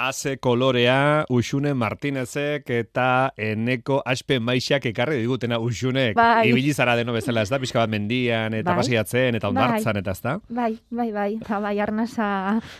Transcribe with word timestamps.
Aze 0.00 0.38
kolorea, 0.40 1.26
Uxune 1.28 1.74
Martinezek 1.76 2.70
eta 2.72 3.34
eneko 3.36 3.98
aspe 4.08 4.38
maixak 4.40 4.86
ekarri 4.88 5.18
digutena 5.20 5.58
Uxunek. 5.60 6.14
Bai. 6.16 6.46
Ibili 6.48 6.72
zara 6.72 6.94
deno 6.96 7.12
bezala, 7.12 7.42
ez 7.44 7.50
da? 7.52 7.58
Pixka 7.60 7.82
bat 7.82 7.92
mendian, 7.92 8.56
eta 8.56 8.70
Bai. 8.72 8.78
pasiatzen, 8.80 9.36
eta 9.36 9.50
Bai. 9.50 9.52
ondartzan, 9.52 9.98
eta 10.00 10.14
ez 10.16 10.22
da? 10.24 10.32
Bai, 10.48 10.70
bai, 10.88 11.10
bai, 11.12 11.34
ba, 11.44 11.58
bai, 11.66 11.74
arnasa 11.84 12.28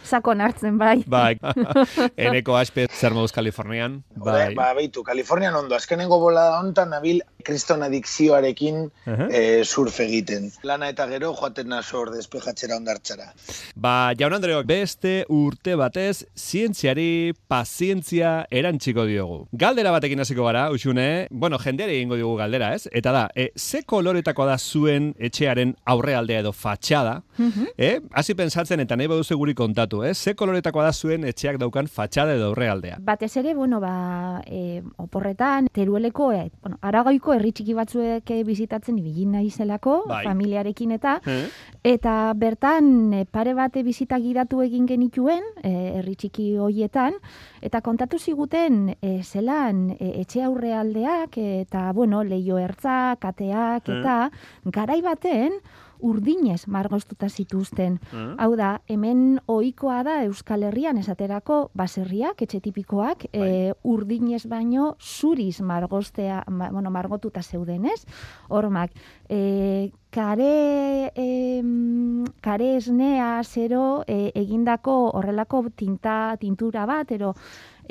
sakon 0.00 0.40
hartzen, 0.40 0.78
bai. 0.80 1.02
Bai, 1.04 1.34
eneko 2.30 2.56
aspe 2.56 2.86
zer 2.88 3.12
moduz 3.12 3.36
Kalifornian. 3.36 4.00
Bai. 4.16 4.54
Ba, 4.56 4.70
beitu, 4.80 5.04
Kalifornian 5.04 5.60
ondo, 5.60 5.76
azkenengo 5.76 6.22
bolada 6.24 6.56
hontan 6.62 6.88
nabil 6.96 7.20
kriston 7.44 7.84
adikzioarekin 7.84 8.80
Aha. 9.08 9.28
eh, 9.28 9.60
surf 9.64 10.00
egiten. 10.06 10.48
Lana 10.64 10.88
eta 10.92 11.04
gero 11.12 11.34
joaten 11.36 11.68
nasor 11.72 12.14
despejatzera 12.16 12.80
ondartzara. 12.80 13.30
Ba, 13.76 14.14
jaun 14.16 14.40
Andreok, 14.40 14.64
beste 14.68 15.26
urte 15.28 15.76
batez, 15.76 16.24
zientziari 16.32 17.09
pazientzia 17.48 18.46
erantziko 18.50 19.04
diogu. 19.08 19.38
Galdera 19.52 19.90
batekin 19.94 20.20
hasiko 20.22 20.44
gara, 20.46 20.68
usune, 20.74 21.26
bueno, 21.30 21.58
jendeari 21.58 21.96
egingo 21.98 22.16
diogu 22.18 22.36
galdera, 22.38 22.72
ez? 22.74 22.88
Eta 22.92 23.12
da, 23.12 23.24
e, 23.34 23.50
ze 23.56 23.82
koloretako 23.82 24.46
da 24.48 24.56
zuen 24.58 25.10
etxearen 25.18 25.74
aurrealdea 25.84 26.40
edo 26.44 26.52
fatxada? 26.52 27.22
eh? 27.76 28.00
Hasi 28.12 28.34
pensatzen 28.34 28.80
eta 28.84 28.96
nahi 28.96 29.08
baduzu 29.10 29.36
guri 29.40 29.54
kontatu, 29.54 30.02
eh? 30.04 30.14
Ze 30.14 30.34
koloretako 30.34 30.82
da 30.82 30.92
zuen 30.92 31.24
etxeak 31.24 31.58
daukan 31.60 31.86
fatxada 31.88 32.34
edo 32.36 32.50
aurrealdea? 32.52 32.98
Batez 33.00 33.32
ere, 33.40 33.54
bueno, 33.54 33.80
ba, 33.80 34.42
e, 34.46 34.82
oporretan, 34.98 35.68
terueleko, 35.72 36.32
e, 36.32 36.50
bueno, 36.62 36.78
aragoiko 36.82 37.34
herri 37.34 37.52
txiki 37.52 37.74
batzuek 37.78 38.30
eh, 38.30 38.42
bizitatzen 38.44 38.98
ibili 38.98 39.26
naizelako, 39.26 40.04
Bai. 40.08 40.24
familiarekin 40.24 40.92
eta, 40.98 41.18
Eh? 41.26 41.46
eta 41.94 42.32
bertan 42.36 43.12
e, 43.14 43.24
pare 43.26 43.54
bate 43.54 43.82
bizita 43.86 44.18
gidatu 44.20 44.62
egin 44.64 44.86
genituen, 44.88 45.42
e, 45.62 45.70
herri 46.00 46.14
txiki 46.16 46.50
hoietan, 46.60 46.99
eta 47.62 47.80
kontatu 47.84 48.18
ziguten 48.18 48.96
e, 49.00 49.22
zelan 49.22 49.90
e, 49.98 50.12
etxe 50.22 50.42
aurrealdeak 50.46 51.36
eta, 51.38 51.90
bueno, 51.92 52.22
leio 52.24 52.58
ertzak, 52.58 53.20
kateak, 53.20 53.88
Eh. 53.88 54.00
eta 54.00 54.30
garai 54.64 55.00
baten, 55.02 55.52
urdinez 56.02 56.66
margoztuta 56.66 57.28
zituzten. 57.28 57.98
Eh? 58.12 58.26
Hau 58.38 58.54
da, 58.56 58.80
hemen 58.88 59.40
ohikoa 59.46 60.02
da 60.06 60.20
Euskal 60.24 60.64
Herrian 60.68 60.98
esaterako 61.00 61.70
baserriak, 61.74 62.42
etxe 62.42 62.60
tipikoak, 62.64 63.26
e, 63.32 63.72
urdinez 63.84 64.44
baino 64.50 64.94
zuriz 65.00 65.60
margostea, 65.60 66.44
ma, 66.48 66.70
bueno, 66.70 66.90
margotuta 66.90 67.42
zeuden, 67.42 67.86
ez? 67.86 68.04
Hormak, 68.48 68.94
e, 69.28 69.90
kare, 70.10 71.12
e, 71.14 71.62
kare 72.40 72.76
esnea, 72.76 73.42
zero, 73.44 74.04
e, 74.06 74.32
egindako 74.34 74.96
horrelako 75.14 75.66
tinta, 75.76 76.36
tintura 76.40 76.86
bat, 76.86 77.12
ero, 77.12 77.34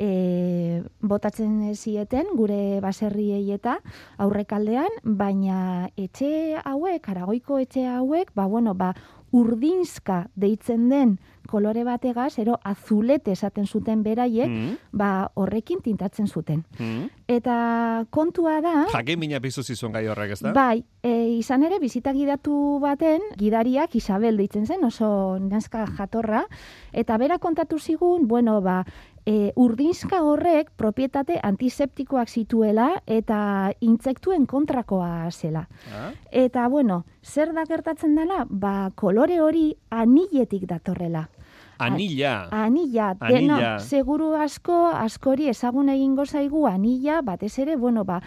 e, 0.00 0.82
botatzen 1.04 1.74
zieten 1.76 2.32
gure 2.38 2.80
baserriei 2.80 3.44
eta 3.52 3.78
aurrekaldean, 4.18 5.00
baina 5.04 5.90
etxe 6.00 6.56
hauek, 6.64 7.08
aragoiko 7.12 7.60
etxe 7.60 7.84
hauek, 7.86 8.32
ba, 8.34 8.46
bueno, 8.48 8.74
ba, 8.74 8.94
urdinzka 9.30 10.24
deitzen 10.34 10.88
den 10.90 11.18
kolore 11.50 11.82
bategaz, 11.86 12.38
ero 12.38 12.56
azulete 12.66 13.32
esaten 13.34 13.66
zuten 13.66 14.02
beraiek, 14.06 14.48
Mm. 14.48 14.76
ba, 14.92 15.30
horrekin 15.34 15.80
tintatzen 15.82 16.26
zuten. 16.28 16.64
Mm. 16.78 17.08
Eta 17.26 18.06
kontua 18.10 18.60
da, 18.60 18.86
Jakin 18.92 19.18
mina 19.18 19.40
pizu 19.40 19.62
zizuen 19.62 19.92
gai 19.92 20.06
horrek, 20.08 20.32
ez 20.32 20.40
da? 20.40 20.52
Bai, 20.52 20.84
e, 21.02 21.38
izan 21.38 21.62
ere, 21.66 21.78
bizita 21.82 22.12
gidatu 22.12 22.78
baten, 22.82 23.22
gidariak 23.38 23.94
Isabel 23.98 24.36
deitzen 24.36 24.66
zen, 24.66 24.84
oso 24.84 25.38
nazka 25.40 25.86
jatorra, 25.96 26.44
eta 26.92 27.16
bera 27.18 27.38
kontatu 27.38 27.78
zigun, 27.78 28.28
bueno, 28.28 28.60
ba, 28.60 28.84
e, 29.26 29.52
urdinzka 29.56 30.22
horrek 30.26 30.70
propietate 30.76 31.38
antiseptikoak 31.42 32.28
zituela 32.28 32.90
eta 33.06 33.72
intsektuen 33.80 34.46
kontrakoa 34.46 35.30
zela. 35.30 35.66
Ah? 35.92 36.10
Eta, 36.30 36.68
bueno, 36.68 37.04
zer 37.22 37.52
da 37.54 37.66
gertatzen 37.68 38.14
dela? 38.16 38.44
Ba, 38.48 38.90
kolore 38.94 39.40
hori 39.40 39.74
aniletik 39.90 40.66
datorrela. 40.70 41.28
Anilla, 41.80 42.48
Anilla. 42.52 43.14
dena, 43.24 43.78
seguru 43.80 44.34
asko, 44.36 44.90
askori 44.92 45.48
ezagun 45.48 45.88
egingo 45.88 46.26
zaigu 46.26 46.66
anilla, 46.68 47.22
batez 47.24 47.54
ere, 47.58 47.76
bueno, 47.76 48.04
ba, 48.04 48.20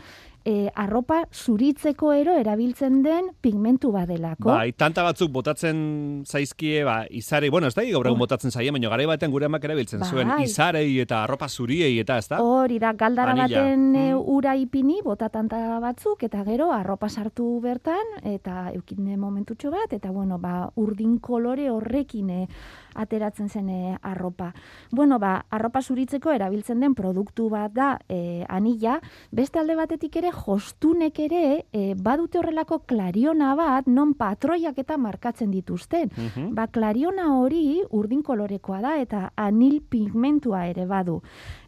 e, 0.45 0.69
arropa 0.75 1.23
zuritzeko 1.31 2.11
ero 2.13 2.33
erabiltzen 2.37 3.01
den 3.03 3.29
pigmentu 3.41 3.91
badelako. 3.91 4.49
Bai, 4.51 4.71
tanta 4.73 5.03
batzuk 5.03 5.31
botatzen 5.31 6.23
zaizkie, 6.27 6.83
ba, 6.83 7.05
izarei, 7.09 7.49
bueno, 7.49 7.67
ez 7.67 7.75
da 7.75 7.83
gaur 7.87 8.07
egun 8.07 8.19
botatzen 8.19 8.51
zaie, 8.51 8.71
baina 8.71 8.89
garai 8.89 9.05
baten 9.05 9.31
gure 9.31 9.45
amak 9.45 9.63
erabiltzen 9.63 9.99
Bai. 10.03 10.09
zuen, 10.09 10.31
izarei 10.43 10.99
eta 10.99 11.23
arropa 11.23 11.47
zuriei 11.49 11.97
eta, 11.99 12.17
ez 12.17 12.27
da? 12.27 12.41
Hori 12.43 12.79
da, 12.79 12.93
galdara 12.93 13.31
Anilla. 13.31 13.47
baten 13.47 13.95
e, 13.95 14.13
Mm. 14.13 14.19
ura 14.35 14.55
ipini, 14.55 14.99
bota 15.03 15.29
tanta 15.29 15.79
batzuk, 15.79 16.23
eta 16.23 16.43
gero 16.43 16.71
arropa 16.71 17.09
sartu 17.09 17.59
bertan, 17.61 18.03
eta 18.23 18.71
eukine 18.73 19.17
momentutxo 19.17 19.71
bat, 19.71 19.93
eta 19.93 20.11
bueno, 20.11 20.37
ba, 20.39 20.69
urdin 20.75 21.19
kolore 21.19 21.69
horrekin 21.71 22.29
e, 22.29 22.47
ateratzen 22.95 23.49
zen 23.49 23.69
e, 23.69 23.97
arropa. 24.01 24.53
Bueno, 24.91 25.19
ba, 25.19 25.45
arropa 25.49 25.81
zuritzeko 25.81 26.31
erabiltzen 26.31 26.79
den 26.79 26.95
produktu 26.95 27.49
bat 27.49 27.73
da 27.73 27.97
e, 28.09 28.43
anilla, 28.49 28.99
beste 29.31 29.59
alde 29.59 29.75
batetik 29.75 30.15
ere 30.21 30.31
jostunek 30.33 31.19
ere 31.19 31.43
e, 31.71 31.93
badute 31.95 32.39
horrelako 32.39 32.83
klariona 32.89 33.53
bat 33.55 33.87
non 33.87 34.13
patroiak 34.13 34.77
eta 34.77 34.97
markatzen 34.97 35.51
dituzten. 35.51 36.11
Mhm. 36.15 36.53
Ba, 36.55 36.67
klariona 36.67 37.33
hori 37.37 37.81
urdin 37.91 38.23
kolorekoa 38.23 38.81
da 38.81 38.97
eta 39.01 39.31
anil 39.35 39.81
pigmentua 39.81 40.67
ere 40.67 40.85
badu. 40.85 41.21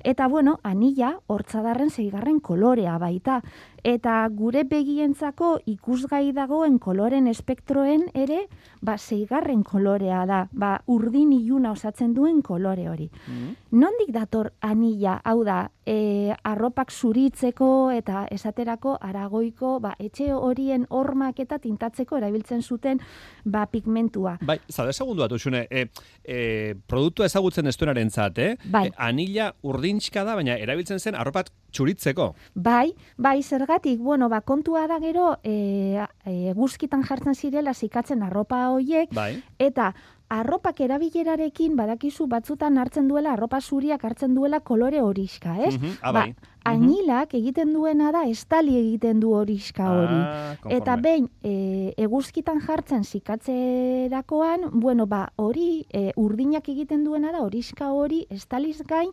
Eta 0.05 0.27
bueno, 0.27 0.59
anilla 0.61 1.15
hortzadarren 1.25 1.89
zeigarren 1.89 2.37
kolorea 2.39 2.99
baita. 3.01 3.39
Eta 3.85 4.19
gure 4.29 4.61
begientzako 4.69 5.55
ikusgai 5.69 6.29
dagoen 6.33 6.77
koloren 6.81 7.25
espektroen 7.29 8.05
ere, 8.13 8.43
ba, 8.85 8.99
zeigarren 8.99 9.63
kolorea 9.65 10.23
da. 10.29 10.43
Ba, 10.53 10.75
urdin 10.85 11.31
iluna 11.33 11.71
osatzen 11.73 12.13
duen 12.13 12.43
kolore 12.45 12.85
hori. 12.89 13.09
Mhm. 13.09 13.55
Nondik 13.81 14.11
dator 14.13 14.51
anilla, 14.61 15.19
hau 15.25 15.43
da, 15.43 15.71
e, 15.85 16.33
arropak 16.43 16.91
zuritzeko 16.91 17.91
eta 17.93 18.25
esaterako 18.31 18.97
aragoiko, 19.01 19.79
ba, 19.79 19.95
etxe 19.99 20.31
horien 20.33 20.85
hormak 20.89 21.39
eta 21.39 21.59
tintatzeko 21.61 22.17
erabiltzen 22.17 22.61
zuten 22.61 23.01
ba, 23.43 23.65
pigmentua. 23.65 24.37
Bai, 24.45 24.59
zade 24.69 24.93
segundu 24.93 25.25
bat, 25.25 25.31
usune, 25.31 25.65
e, 25.69 25.87
e, 26.23 26.75
produktua 26.87 27.25
ezagutzen 27.29 27.67
ez 27.67 27.77
duenaren 27.77 28.09
zat, 28.09 28.37
eh? 28.37 28.55
Bai. 28.65 28.87
E, 28.87 28.95
anilla 28.97 29.51
urdintxka 29.95 30.23
da, 30.27 30.35
baina 30.35 30.57
erabiltzen 30.59 30.99
zen 30.99 31.15
arropat 31.15 31.51
txuritzeko. 31.71 32.33
Bai, 32.55 32.93
bai, 33.17 33.41
zergatik, 33.43 33.99
bueno, 33.99 34.29
ba, 34.29 34.41
kontua 34.41 34.87
da 34.87 34.99
gero, 34.99 35.35
e, 35.43 36.05
e, 36.25 36.53
guzkitan 36.53 37.03
jartzen 37.03 37.35
zirela 37.35 37.73
zikatzen 37.73 38.23
arropa 38.23 38.69
hoiek, 38.71 39.13
Bai. 39.13 39.41
eta 39.59 39.93
arropak 40.29 40.79
erabilerarekin 40.81 41.75
badakizu 41.77 42.25
batzutan 42.27 42.79
hartzen 42.81 43.07
duela, 43.07 43.33
arropa 43.33 43.59
zuriak 43.61 44.03
hartzen 44.03 44.33
duela 44.35 44.59
kolore 44.59 45.01
horiska, 45.01 45.57
ez? 45.61 45.75
Mhm, 45.77 45.97
ah, 46.01 46.11
ba, 46.11 46.19
bai. 46.25 46.35
anilak 46.65 47.35
egiten 47.37 47.73
duena 47.73 48.11
da, 48.11 48.23
estali 48.25 48.73
egiten 48.79 49.19
du 49.19 49.35
horiska 49.37 49.85
hori. 49.85 50.17
Ah. 50.17 50.55
Eta 50.73 50.95
behin, 50.97 51.29
e, 51.43 51.93
eguzkitan 52.01 52.59
jartzen 52.65 53.03
zikatzerakoan, 53.03 54.71
bueno, 54.73 55.05
ba, 55.05 55.27
hori, 55.35 55.85
e, 55.93 56.11
urdinak 56.17 56.67
egiten 56.69 57.03
duena 57.05 57.31
da, 57.31 57.43
horiska 57.45 57.91
hori, 57.93 58.25
estaliz 58.33 58.81
gain, 58.81 59.11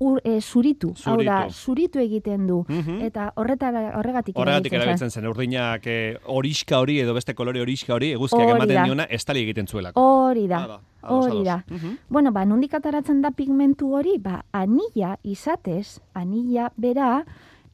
ur, 0.00 0.20
e, 0.24 0.40
zuritu. 0.40 0.94
Hau 1.04 1.16
da, 1.22 1.42
Zuritu. 1.42 1.54
zuritu 1.54 1.98
egiten 2.00 2.46
du. 2.46 2.64
Mhm. 2.68 3.02
Eta 3.04 3.32
horretara, 3.36 3.82
horregatik 3.98 4.36
Horregatik 4.36 4.72
zen. 4.72 4.80
erabiltzen 4.80 5.10
zen, 5.10 5.26
urdinak 5.28 5.86
eh, 5.86 6.16
horiska 6.24 6.78
hori 6.80 6.98
edo 7.00 7.12
beste 7.14 7.34
kolore 7.34 7.60
horiska 7.60 7.94
hori 7.94 8.12
eguzkiak 8.12 8.40
Hori 8.48 8.56
ematen 8.56 8.84
diona 8.84 9.04
estali 9.04 9.42
egiten 9.42 9.66
zuelako. 9.68 10.00
Hori 10.00 10.46
da. 10.48 10.58
Ah, 10.58 10.80
ados, 11.02 11.26
Hori 11.26 11.44
da. 11.44 11.58
Mhm. 11.68 11.96
Bueno, 12.08 12.32
ba, 12.32 12.44
nondik 12.44 12.74
ataratzen 12.74 13.20
da 13.20 13.30
pigmentu 13.30 13.92
hori, 13.94 14.16
ba, 14.18 14.42
anilla 14.52 15.16
izatez, 15.22 16.00
anilla 16.14 16.72
bera, 16.76 17.24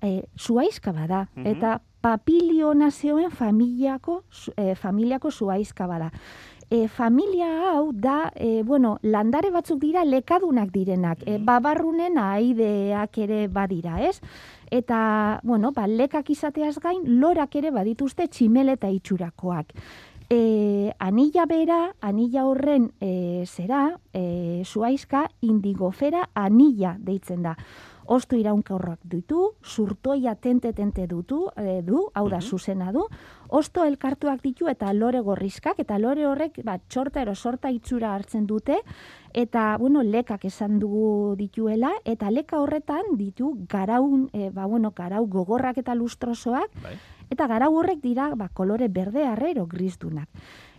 e, 0.02 0.25
zuaizka 0.38 0.93
bada. 0.93 1.28
Mhm. 1.37 1.46
Eta 1.46 1.81
papilionazioen 2.00 3.31
familiako, 3.31 4.23
e, 4.56 4.75
familiako 4.75 5.31
zuaizka 5.31 5.87
bada. 5.87 6.11
E, 6.68 6.88
familia 6.88 7.46
hau 7.70 7.92
da, 7.94 8.32
e, 8.34 8.62
bueno, 8.66 8.96
landare 9.02 9.52
batzuk 9.54 9.78
dira 9.78 10.02
lekadunak 10.04 10.72
direnak, 10.74 11.22
e, 11.22 11.38
babarrunen 11.38 12.18
aideak 12.18 13.18
ere 13.22 13.46
badira, 13.46 14.00
ez? 14.02 14.18
Eta, 14.74 15.38
bueno, 15.46 15.70
ba, 15.70 15.86
lekak 15.86 16.30
izateaz 16.34 16.80
gain, 16.82 17.04
lorak 17.20 17.54
ere 17.54 17.70
badituzte 17.70 18.26
tximeleta 18.26 18.90
itxurakoak. 18.90 19.70
E, 20.26 20.90
anilla 20.98 21.46
bera, 21.46 21.80
anilla 22.02 22.48
horren 22.50 22.90
e, 22.98 23.44
zera, 23.46 23.92
e, 24.10 24.64
zuaizka, 24.66 25.28
indigofera 25.46 26.24
anilla 26.34 26.96
deitzen 26.98 27.46
da. 27.46 27.54
Osto 28.06 28.37
iraunkorrak 28.37 29.00
ditu, 29.05 29.55
surtoia 29.62 30.35
tente-tente 30.35 31.06
dutu, 31.06 31.50
e, 31.56 31.82
du, 31.82 32.08
hau 32.14 32.29
da, 32.29 32.37
Mhm. 32.38 32.43
zuzena 32.47 32.93
du, 32.93 33.06
osto 33.49 33.85
elkartuak 33.85 34.43
ditu 34.43 34.69
eta 34.69 34.93
lore 34.93 35.20
gorrizkak, 35.20 35.79
eta 35.79 35.99
lore 35.99 36.26
horrek, 36.26 36.61
ba, 36.64 36.79
txorta 36.79 37.23
ero 37.23 37.35
sorta 37.35 37.70
itxura 37.70 38.14
hartzen 38.14 38.47
dute, 38.47 38.79
eta, 39.35 39.76
bueno, 39.79 40.03
lekak 40.03 40.44
esan 40.44 40.79
dugu 40.79 41.35
dituela, 41.37 41.93
eta 42.05 42.31
leka 42.31 42.61
horretan 42.61 43.17
ditu 43.17 43.56
garaun, 43.69 44.31
e, 44.32 44.50
ba, 44.50 44.67
bueno, 44.67 44.93
garau 44.97 45.26
gogorrak 45.26 45.79
eta 45.79 45.94
lustrosoak, 45.94 46.70
Bai. 46.82 46.97
eta 47.31 47.47
garau 47.47 47.75
horrek 47.76 48.00
dira 48.00 48.35
ba, 48.37 48.49
kolore 48.49 48.88
berde 48.88 49.25
arrero 49.26 49.67
grisdunak. 49.67 50.29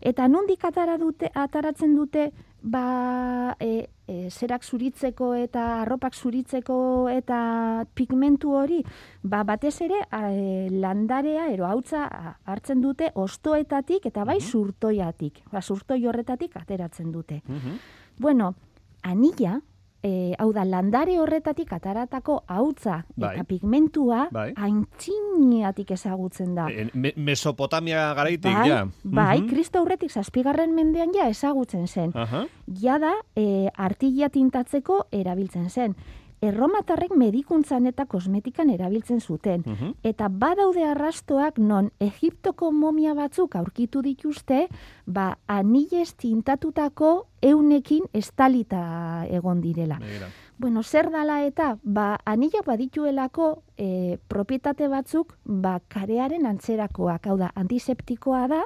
Eta 0.01 0.27
nondik 0.27 0.63
atara 0.63 0.97
dute, 0.97 1.29
ataratzen 1.33 1.95
dute 1.95 2.31
ba, 2.61 3.55
e, 3.59 3.89
e, 4.07 4.29
zerak 4.29 4.63
zuritzeko 4.63 5.33
eta 5.37 5.81
arropak 5.81 6.15
zuritzeko 6.15 7.09
eta 7.11 7.85
pigmentu 7.93 8.53
hori, 8.57 8.81
ba, 9.23 9.43
batez 9.43 9.75
ere 9.85 10.01
a, 10.09 10.31
e, 10.31 10.67
landarea 10.71 11.47
ero 11.53 11.67
hautza 11.67 12.07
hartzen 12.45 12.81
dute 12.81 13.11
ostoetatik 13.15 14.05
eta 14.09 14.25
bai 14.25 14.39
surtoiatik. 14.41 15.43
Ba, 15.51 15.61
surtoi 15.61 16.05
horretatik 16.05 16.55
ateratzen 16.57 17.11
dute. 17.11 17.41
Mhm. 17.45 17.79
Bueno, 18.19 18.55
anilla, 19.03 19.59
e, 20.07 20.35
hau 20.39 20.53
da, 20.55 20.63
landare 20.63 21.17
horretatik 21.19 21.73
ataratako 21.75 22.37
hautza 22.47 23.01
Bai. 23.19 23.33
eta 23.35 23.43
pigmentua 23.43 24.27
Bai. 24.31 24.53
aintziniatik 24.55 25.91
ezagutzen 25.91 26.55
da. 26.55 26.67
E, 26.71 26.87
Me- 26.93 27.13
Mesopotamia 27.15 28.13
garaitik, 28.15 28.53
bai, 28.53 28.69
ja. 28.69 28.87
bai, 29.03 29.41
Mhm. 29.41 29.49
Kristo 29.49 29.79
aurretik 29.79 30.11
zazpigarren 30.11 30.73
mendean 30.75 31.11
ja 31.13 31.27
ezagutzen 31.29 31.87
zen. 31.87 32.11
Aha. 32.15 32.45
Jada, 32.67 33.13
e, 33.35 33.67
artilla 33.75 34.29
tintatzeko 34.29 35.07
erabiltzen 35.11 35.69
zen. 35.69 35.95
Erromatarrek 36.41 37.15
medikuntzan 37.17 37.87
eta 37.89 38.05
kosmetikan 38.05 38.69
erabiltzen 38.69 39.19
zuten. 39.21 39.63
Mhm. 39.65 39.93
Eta 40.03 40.27
badaude 40.29 40.83
arrastoak 40.85 41.57
non 41.57 41.91
Egiptoko 41.99 42.71
momia 42.71 43.13
batzuk 43.13 43.55
aurkitu 43.55 44.01
dituzte, 44.01 44.67
ba, 45.05 45.37
anilez 45.47 46.13
tintatutako 46.13 47.27
eunekin 47.41 48.05
estalita 48.13 49.25
egon 49.29 49.61
direla. 49.61 49.97
Begira. 49.99 50.29
Bueno, 50.57 50.81
zer 50.83 51.11
dala 51.13 51.43
eta, 51.45 51.77
ba, 51.83 52.19
anilak 52.25 52.65
badituelako 52.65 53.61
e, 53.77 54.17
propietate 54.27 54.87
batzuk, 54.89 55.35
ba, 55.45 55.79
karearen 55.87 56.47
antzerakoak, 56.49 57.27
hau 57.27 57.37
da, 57.37 57.51
antiseptikoa 57.53 58.47
da, 58.49 58.63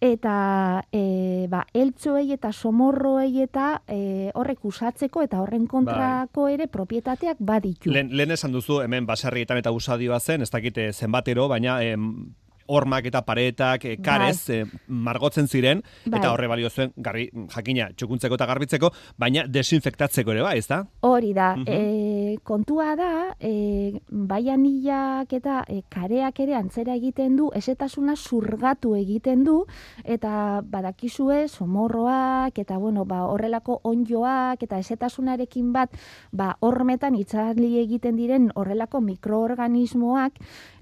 eta 0.00 0.82
e, 0.92 1.46
ba, 1.52 1.64
eltsoei 1.76 2.32
eta 2.32 2.52
somorroei 2.52 3.42
eta 3.44 3.82
e, 3.86 4.30
horrek 4.34 4.64
usatzeko 4.64 5.22
eta 5.26 5.40
horren 5.44 5.66
kontrako 5.68 6.48
ere 6.48 6.66
propietateak 6.72 7.40
baditu. 7.40 7.92
Lehen, 7.92 8.14
lehen 8.16 8.32
esan 8.32 8.52
duzu, 8.56 8.80
hemen 8.80 9.06
basarrietan 9.06 9.60
eta 9.60 9.72
usadioa 9.76 10.20
zen, 10.20 10.42
ez 10.42 10.50
dakite 10.50 10.90
zenbatero, 10.92 11.48
baina 11.48 11.82
em, 11.84 12.32
hormak 12.70 13.08
eta 13.10 13.22
paretak, 13.26 13.84
e, 13.84 13.96
karez, 14.02 14.38
e, 14.54 14.60
margotzen 14.88 15.48
ziren, 15.50 15.82
Bai. 16.06 16.20
eta 16.20 16.30
horre 16.32 16.46
balio 16.50 16.70
zuen, 16.70 16.92
garri, 16.96 17.28
jakina, 17.54 17.88
txukuntzeko 17.96 18.38
eta 18.38 18.46
garbitzeko, 18.46 18.92
baina 19.18 19.44
desinfektatzeko 19.50 20.32
ere, 20.36 20.44
bai, 20.46 20.56
ez 20.62 20.66
da? 20.70 20.84
Hori 21.06 21.32
da, 21.34 21.50
Mhm. 21.56 21.64
e, 21.66 22.38
kontua 22.44 22.94
da, 22.96 23.34
e, 23.40 24.00
bai 24.10 24.42
anillak 24.50 25.32
eta 25.32 25.64
e, 25.68 25.82
kareak 25.88 26.38
ere 26.40 26.54
antzera 26.54 26.94
egiten 26.94 27.36
du, 27.36 27.50
esetasuna 27.54 28.14
zurgatu 28.16 28.94
egiten 28.96 29.44
du, 29.44 29.64
eta 30.04 30.62
badakizue 30.64 31.48
somorroak, 31.48 32.58
eta 32.58 32.78
bueno, 32.78 33.04
ba, 33.04 33.24
horrelako 33.26 33.80
onjoak, 33.84 34.62
eta 34.62 34.78
esetasunarekin 34.78 35.72
bat, 35.72 35.90
ba, 36.32 36.56
hormetan 36.60 37.14
itzali 37.18 37.78
egiten 37.82 38.16
diren 38.16 38.50
horrelako 38.54 39.00
mikroorganismoak, 39.00 40.38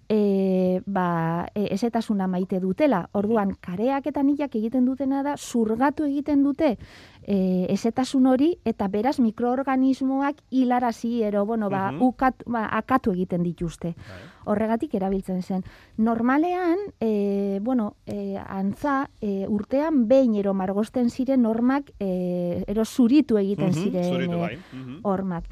e, 0.09 0.81
ba, 0.87 1.47
e, 1.55 1.69
esetasuna 1.75 2.27
maite 2.27 2.61
dutela. 2.61 3.09
Orduan, 3.13 3.55
kareak 3.61 4.07
eta 4.07 4.23
nilak 4.23 4.55
egiten 4.57 4.85
dutena 4.87 5.23
da, 5.23 5.37
zurgatu 5.37 6.05
egiten 6.05 6.43
dute 6.43 6.79
e, 7.29 7.67
esetasun 7.69 8.27
hori, 8.27 8.55
eta 8.65 8.89
beraz 8.89 9.19
mikroorganismoak 9.21 10.37
hilarazi, 10.51 11.23
ero, 11.23 11.45
bueno, 11.47 11.69
ba, 11.71 11.93
Mhm. 11.93 12.03
ukat, 12.03 12.43
ba, 12.47 12.67
akatu 12.73 13.13
egiten 13.13 13.43
dituzte. 13.43 13.95
Horregatik 14.47 14.95
erabiltzen 14.95 15.43
zen. 15.43 15.63
Normalean, 15.99 16.79
e, 17.01 17.59
bueno, 17.63 17.97
e, 18.07 18.39
antza, 18.39 19.11
e, 19.21 19.45
urtean 19.47 20.07
behin 20.09 20.37
ero 20.37 20.55
margosten 20.55 21.11
ziren 21.11 21.43
normak, 21.43 21.91
e, 22.01 22.65
ero 22.67 22.85
zuritu 22.87 23.37
egiten 23.37 23.71
Mhm, 23.75 23.83
ziren 23.83 24.05
zuritu, 24.05 24.33
e, 24.33 24.41
bai. 24.41 24.57
Mhm. 24.73 25.01
hormak. 25.03 25.45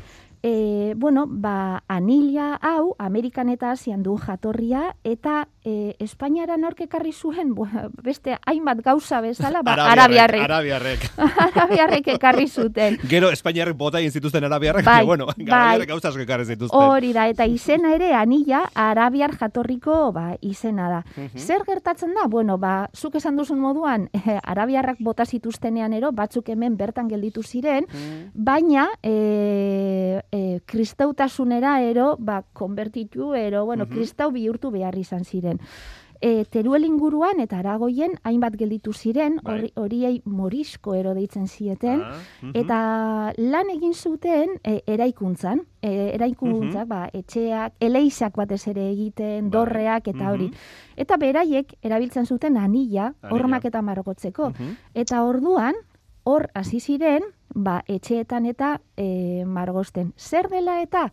E, 0.42 0.94
bueno, 0.96 1.26
ba, 1.28 1.82
anila 1.88 2.58
hau, 2.62 2.94
Amerikan 2.98 3.48
eta 3.48 3.70
Asian 3.72 4.02
du 4.02 4.16
jatorria, 4.16 4.94
eta 5.04 5.48
e, 5.64 5.96
Espainiara 5.98 6.56
nork 6.56 6.80
ekarri 6.80 7.12
zuen, 7.12 7.54
bu- 7.54 7.66
beste 8.02 8.36
hainbat 8.46 8.82
gauza 8.82 9.20
bezala, 9.20 9.62
ba, 9.62 9.74
arabiarrek, 9.74 10.42
Arabiarrek. 10.42 11.06
arabiarrek 11.18 12.08
ekarri 12.16 12.46
zuten. 12.48 12.98
Gero 13.08 13.30
Espainiarrek 13.30 13.76
bota 13.76 13.98
egin 13.98 14.12
zituzten 14.12 14.44
arabiarrek, 14.44 14.84
Bai, 14.84 15.00
que, 15.00 15.06
bueno, 15.06 15.26
bai. 15.26 15.84
gauza 15.86 16.08
asko 16.08 16.20
ekarri 16.22 16.44
zituzten. 16.44 16.78
Hori 16.78 17.12
da, 17.12 17.26
eta 17.28 17.46
izena 17.46 17.94
ere 17.94 18.12
anila 18.14 18.64
arabiar 18.74 19.34
jatorriko 19.36 20.12
ba, 20.12 20.36
izena 20.40 20.88
da. 20.88 21.02
Mhm. 21.16 21.38
Zer 21.38 21.64
gertatzen 21.66 22.14
da? 22.14 22.26
Bueno, 22.28 22.58
ba, 22.58 22.88
zuk 22.94 23.16
esan 23.16 23.36
duzun 23.36 23.58
moduan, 23.58 24.08
eh, 24.12 24.38
arabiarrak 24.44 24.98
bota 25.00 25.24
zituztenean 25.26 25.92
ero, 25.92 26.12
batzuk 26.12 26.48
hemen 26.50 26.76
bertan 26.76 27.08
gelditu 27.08 27.42
ziren, 27.42 27.86
Mhm. 27.90 28.30
baina 28.34 28.88
e, 29.02 30.20
e, 30.32 30.60
kristautasunera 30.66 31.82
ero, 31.82 32.16
ba, 32.18 32.42
konbertitu, 32.52 33.34
ero, 33.34 33.64
bueno, 33.64 33.84
Mhm. 33.86 33.92
kristau 33.92 34.30
bihurtu 34.32 34.70
behar 34.70 34.96
izan 34.98 35.24
ziren. 35.24 35.60
E, 36.18 36.46
teruel 36.46 36.86
inguruan 36.86 37.40
eta 37.40 37.58
aragoien 37.58 38.12
hainbat 38.24 38.54
gelditu 38.56 38.94
ziren, 38.94 39.38
Bai. 39.42 39.52
hori- 39.58 39.72
horiei 39.76 40.22
morisko 40.24 40.94
ero 40.94 41.12
deitzen 41.12 41.46
zieten, 41.46 42.00
Ah. 42.00 42.16
Eta 42.54 43.32
lan 43.36 43.68
egin 43.68 43.92
zuten 43.92 44.48
e, 44.64 44.80
eraikuntzan, 44.86 45.60
e, 45.82 46.12
eraikuntzak, 46.14 46.88
ba, 46.88 47.10
etxeak, 47.12 47.74
eleizak 47.80 48.34
batez 48.34 48.66
ere 48.68 48.90
egiten, 48.92 49.50
Bai. 49.50 49.60
dorreak 49.60 50.08
eta 50.08 50.30
hori. 50.32 50.46
Mhm. 50.48 50.54
Eta 50.96 51.16
beraiek 51.18 51.74
erabiltzen 51.82 52.24
zuten 52.24 52.56
anila, 52.56 53.12
Anila. 53.20 53.34
hormak 53.34 53.64
eta 53.66 53.82
margotzeko. 53.82 54.52
Eta 54.94 55.22
orduan, 55.22 55.74
hor 56.24 56.48
hasi 56.54 56.80
ziren, 56.80 57.22
ba, 57.56 57.80
etxeetan 57.88 58.44
eta 58.46 58.76
e, 59.00 59.42
margosten. 59.48 60.12
Zer 60.20 60.50
dela 60.52 60.82
eta 60.84 61.08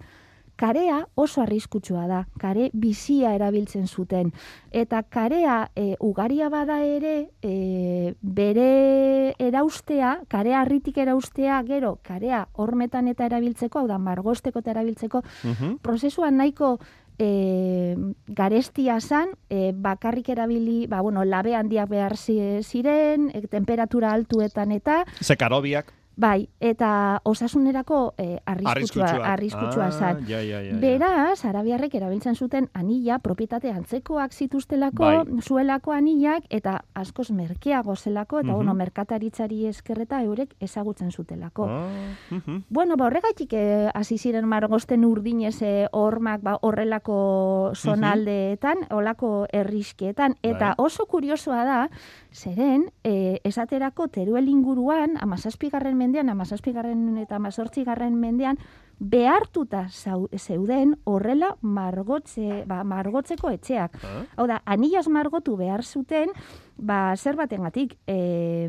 karea 0.59 1.07
oso 1.17 1.41
arriskutsua 1.41 2.03
da. 2.05 2.19
Kare 2.37 2.67
bizia 2.77 3.31
erabiltzen 3.33 3.87
zuten. 3.87 4.29
Eta 4.71 4.99
karea 5.03 5.71
e, 5.75 5.95
ugaria 5.99 6.49
bada 6.53 6.77
ere, 6.85 7.29
e, 7.41 8.13
bere 8.21 9.33
eraustea, 9.41 10.19
karea 10.29 10.59
harritik 10.61 10.99
eraustea, 11.01 11.57
gero, 11.65 11.95
karea 12.05 12.43
hormetan 12.53 13.07
eta 13.09 13.25
erabiltzeko, 13.31 13.79
hau 13.81 13.87
da, 13.89 13.97
margosteko 13.97 14.59
eta 14.61 14.75
erabiltzeko, 14.75 15.23
Mhm. 15.43 15.77
prozesuan 15.81 16.37
nahiko 16.37 16.77
e, 17.17 17.95
garestia 18.27 18.99
zan, 19.01 19.29
e, 19.49 19.71
bakarrik 19.73 20.29
erabili, 20.29 20.87
ba, 20.87 21.01
bueno, 21.01 21.23
labe 21.25 21.55
handiak 21.55 21.89
behar 21.89 22.15
zi- 22.17 22.61
ziren, 22.63 23.29
e, 23.33 23.41
temperatura 23.47 24.11
altuetan 24.13 24.71
eta, 24.71 25.03
Ze 25.21 25.35
karobiak. 25.37 25.93
Bai, 26.15 26.49
eta 26.59 27.19
osasunerako 27.23 28.13
e, 28.17 28.37
arriskutsua, 28.45 29.05
Arriskutsua. 29.33 29.85
Ah, 29.87 29.91
zan. 29.91 30.25
Ja, 30.27 30.41
ja, 30.41 30.61
ja. 30.61 30.75
Beraz, 30.79 31.45
arabiarrek 31.45 31.95
erabiltzen 31.95 32.35
zuten 32.35 32.69
anila, 32.73 33.19
propietate 33.19 33.71
antzekoak 33.71 34.31
zituztelako, 34.33 35.03
Bai. 35.03 35.41
zuelako 35.41 35.91
anilak, 35.91 36.43
eta 36.49 36.83
askoz 36.93 37.31
merkeago 37.31 37.95
zelako, 37.95 38.39
eta 38.39 38.47
Mhm. 38.47 38.55
bueno, 38.55 38.73
merkataritzari 38.73 39.65
eskerreta 39.67 40.21
eurek 40.21 40.55
ezagutzen 40.59 41.11
zutelako. 41.11 41.65
Ah, 41.69 41.87
mhm. 42.29 42.63
Bueno, 42.69 42.95
ba, 42.97 43.05
horregatik 43.05 43.53
eh, 43.53 43.89
hasi 43.93 44.17
ziren 44.17 44.47
margosten 44.47 45.05
urdinez 45.05 45.61
eh, 45.61 45.87
hormak 45.91 46.41
ba, 46.41 46.57
horrelako 46.61 47.71
zonaldeetan, 47.75 48.87
olako 48.91 49.45
errisketan, 49.51 50.35
eta 50.43 50.73
Bai. 50.73 50.85
oso 50.85 51.05
kuriosoa 51.05 51.63
da, 51.65 51.89
zeren, 52.33 52.91
eh, 53.03 53.39
esaterako 53.43 54.07
teruel 54.07 54.47
inguruan, 54.49 55.17
amazazpigarren 55.21 55.97
mendean, 55.97 56.29
amazazpigarren 56.29 57.17
eta 57.21 57.37
amazortzigarren 57.37 58.15
mendean, 58.19 58.57
behartuta 58.99 59.87
zau, 59.89 60.27
zeuden 60.37 60.95
horrela 61.03 61.57
margotze, 61.61 62.63
ba, 62.67 62.83
margotzeko 62.83 63.51
etxeak. 63.53 63.97
Ah, 64.03 64.23
Hau 64.37 64.47
da, 64.47 64.61
anillas 64.65 65.07
margotu 65.09 65.57
behar 65.57 65.83
zuten, 65.83 66.31
Ba, 66.75 67.13
zer 67.15 67.35
batengatik, 67.35 67.97
eh, 68.07 68.67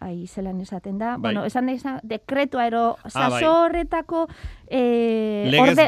ai, 0.00 0.26
zelan 0.26 0.60
esaten 0.60 0.98
da, 0.98 1.12
Bai. 1.18 1.20
bueno, 1.34 1.44
esan 1.44 1.66
da, 1.66 2.00
dekretua 2.02 2.66
ero, 2.66 2.96
Ah, 3.04 3.28
bai. 3.28 3.42
zazo 3.42 3.52
horretako 3.64 4.26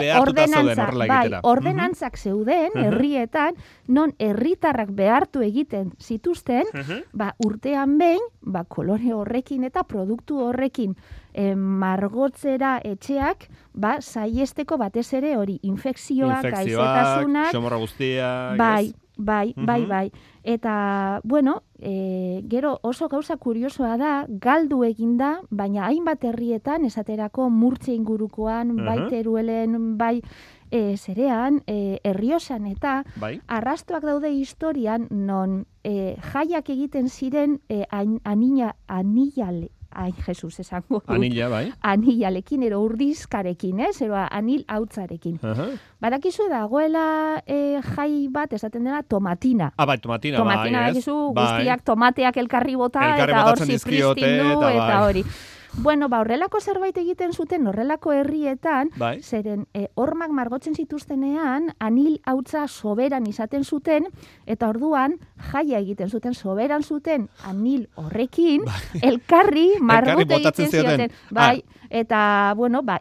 behartuta 0.02 0.46
zeuden 0.46 0.78
horrela 0.84 1.06
bai, 1.06 1.30
ordenantzak 1.42 2.18
zeuden, 2.18 2.70
Mhm. 2.74 2.84
herrietan, 2.84 3.54
non 3.88 4.14
herritarrak 4.18 4.90
behartu 4.92 5.40
egiten 5.40 5.92
zituzten, 5.98 6.64
ba, 7.12 7.34
urtean 7.38 7.96
behin, 7.98 8.20
ba, 8.42 8.64
kolore 8.64 9.12
horrekin 9.14 9.64
eta 9.64 9.82
produktu 9.84 10.38
horrekin 10.38 10.94
eh, 11.36 11.56
margotzera 11.56 12.80
etxeak, 12.84 13.48
ba, 13.72 14.00
saiesteko 14.00 14.76
batez 14.78 15.12
ere 15.14 15.36
hori, 15.36 15.58
infekzioak, 15.62 16.44
Infekzioak, 16.44 17.24
guztiak, 17.76 18.56
Bai, 18.56 18.86
ez? 18.90 18.94
Bai, 19.16 19.54
bai, 19.56 19.80
Mhm. 19.82 19.88
bai. 19.88 20.12
Eta, 20.42 21.20
bueno, 21.24 21.62
e, 21.78 22.42
gero 22.48 22.78
oso 22.82 23.08
gauza 23.08 23.36
kuriosoa 23.36 23.96
da, 23.96 24.26
galdu 24.28 24.84
eginda, 24.84 25.40
baina 25.50 25.86
hainbat 25.86 26.24
herrietan, 26.24 26.84
esaterako 26.84 27.50
murtze 27.50 27.92
ingurukoan, 27.94 28.84
bai 28.84 29.00
Mhm. 29.00 29.08
teruelen, 29.08 29.98
bai 29.98 30.22
e, 30.70 30.96
zerean, 30.96 31.62
e, 31.66 32.00
herriosan 32.02 32.66
eta 32.66 33.04
Bai. 33.20 33.40
arrastoak 33.46 34.02
daude 34.02 34.30
historian 34.32 35.06
non 35.10 35.66
e, 35.84 36.16
jaiak 36.32 36.68
egiten 36.70 37.08
ziren 37.08 37.60
e, 37.68 37.84
an, 37.90 38.20
anila, 38.24 38.74
anilale, 38.88 39.70
ai, 39.94 40.12
Jesus, 40.26 40.60
esango 40.60 41.00
dut. 41.00 41.10
Anilla, 41.14 41.48
bai. 41.48 41.72
Anilalekin, 41.82 42.62
ero 42.66 42.80
urdizkarekin, 42.84 43.80
ez? 43.88 44.02
Ero 44.02 44.16
anil 44.18 44.64
hautzarekin. 44.68 45.38
Aha. 45.42 45.68
Badakizu 46.04 46.48
dagoela 46.50 47.42
e, 47.46 47.80
jai 47.94 48.28
bat 48.30 48.52
esaten 48.52 48.84
dena 48.84 49.02
tomatina. 49.02 49.72
Ah, 49.76 49.86
bai, 49.86 49.98
tomatina, 49.98 50.38
tomatina 50.38 50.80
bai, 50.80 50.90
ez? 50.90 50.94
dakizu 50.94 51.16
Bai. 51.34 51.44
guztiak 51.44 51.84
tomateak 51.84 52.36
elkarri 52.44 52.76
bota 52.76 53.00
Elkarri 53.12 53.32
eta 53.32 53.44
hor 53.48 53.58
dizkiote, 53.64 54.20
zipristindu 54.20 54.68
eta 54.68 54.86
bai. 54.88 55.02
hori. 55.08 55.24
Bueno, 55.76 56.08
ba, 56.08 56.20
horrelako 56.20 56.60
zerbait 56.60 56.96
egiten 56.96 57.32
zuten, 57.32 57.66
horrelako 57.66 58.12
herrietan, 58.14 58.90
Bai. 58.96 59.18
zeren 59.22 59.66
e, 59.74 59.88
hormak 59.94 60.30
margotzen 60.30 60.76
zituztenean, 60.78 61.72
anil 61.82 62.20
hautza 62.24 62.68
soberan 62.68 63.26
izaten 63.26 63.64
zuten, 63.64 64.06
eta 64.46 64.68
orduan 64.70 65.18
jaia 65.50 65.80
egiten 65.82 66.10
zuten, 66.10 66.34
soberan 66.34 66.82
zuten 66.82 67.28
anil 67.42 67.88
horrekin, 67.96 68.62
elkarri 69.02 69.72
margote 69.80 70.38
egiten 70.38 70.70
zioten. 70.70 70.90
zioten. 70.90 71.18
Bai, 71.30 71.64
eta, 71.94 72.52
bueno, 72.58 72.82
ba, 72.82 72.96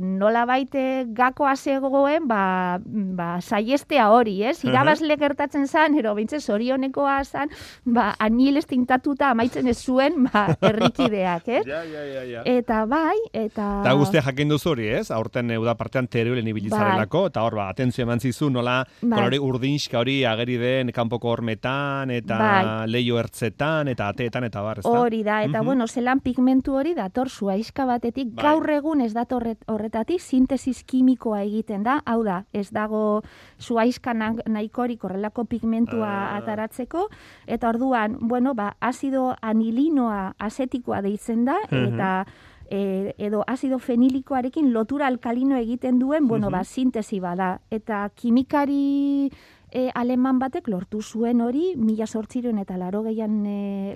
nola 0.00 0.44
baite 0.48 1.04
gakoa 1.12 1.54
zegoen, 1.60 2.24
ba, 2.28 2.78
ba, 2.82 3.26
saiestea 3.44 4.06
hori, 4.14 4.38
ez? 4.48 4.62
Irabazle 4.64 5.18
gertatzen 5.20 5.66
zan, 5.68 5.98
ero 6.00 6.14
bintze 6.16 6.40
zorionekoa 6.40 7.18
zan, 7.28 7.52
ba, 7.84 8.14
anil 8.24 8.56
estintatuta 8.56 9.30
amaitzen 9.34 9.68
ez 9.68 9.76
zuen, 9.84 10.24
ba, 10.30 10.46
herrikideak, 10.68 11.48
ez? 11.60 11.64
Ja, 11.68 11.82
ja, 11.84 12.04
ja, 12.14 12.22
ja. 12.32 12.42
Eta 12.48 12.84
bai, 12.88 13.18
eta... 13.32 13.66
Eta 13.84 13.92
guztia 14.00 14.22
jakin 14.24 14.48
duzu 14.54 14.72
hori, 14.72 14.88
ez? 14.96 15.10
Aurten 15.12 15.50
euda 15.58 15.74
partean 15.76 16.08
teruelen 16.08 16.48
ibilizarelako, 16.48 17.26
eta 17.28 17.44
hor, 17.44 17.58
ba, 17.60 17.68
atentzio 17.74 18.06
eman 18.06 18.20
zizu, 18.24 18.48
nola, 18.54 18.78
Bai. 19.02 19.12
kolore 19.18 19.42
urdinxka 19.44 20.00
hori 20.00 20.22
ageri 20.24 20.56
den 20.62 20.92
kanpoko 20.96 21.34
hormetan, 21.34 22.10
eta 22.16 22.38
Bai. 22.40 22.88
leio 22.96 23.18
ertzetan, 23.20 23.92
eta 23.92 24.08
ateetan, 24.14 24.48
eta 24.48 24.64
bar, 24.64 24.80
ezta? 24.80 24.96
Hori 25.04 25.22
da, 25.26 25.42
eta 25.44 25.58
Mhm. 25.60 25.66
bueno, 25.66 25.86
zelan 25.86 26.20
pigmentu 26.24 26.74
hori 26.80 26.94
dator 26.96 27.28
zuaizka 27.28 27.84
batetik, 27.84 28.37
Bai. 28.38 28.44
gaur 28.54 28.70
egun 28.70 29.00
ez 29.00 29.12
dator 29.14 29.42
horret- 29.42 29.64
horretatik 29.66 30.20
sintesis 30.20 30.84
kimikoa 30.84 31.42
egiten 31.42 31.82
da, 31.82 32.00
hau 32.06 32.22
da, 32.24 32.44
ez 32.52 32.70
dago 32.70 33.22
zuaizka 33.60 34.14
na- 34.14 34.34
nahikorik 34.46 35.02
horrelako 35.04 35.44
pigmentua 35.44 36.08
Ah. 36.08 36.36
ataratzeko, 36.38 37.08
eta 37.46 37.68
orduan, 37.68 38.16
bueno, 38.20 38.54
ba, 38.54 38.76
azido 38.80 39.34
anilinoa 39.42 40.34
asetikoa 40.38 41.02
deitzen 41.02 41.44
da, 41.44 41.56
eta 41.70 42.26
e, 42.70 43.14
edo 43.16 43.44
azido 43.46 43.78
fenilikoarekin 43.78 44.72
lotura 44.74 45.06
alkalino 45.06 45.56
egiten 45.56 45.98
duen, 45.98 46.28
bueno, 46.28 46.50
ba, 46.50 46.64
sintesi 46.64 47.18
bada. 47.18 47.60
Eta 47.70 48.10
kimikari 48.14 49.30
e, 49.70 49.90
aleman 49.94 50.38
batek 50.38 50.68
lortu 50.68 51.00
zuen 51.02 51.40
hori, 51.40 51.74
mila 51.76 52.06
sortziron 52.06 52.58
eta 52.58 52.76
laro 52.76 53.02
gehian, 53.02 53.44
e, 53.46 53.94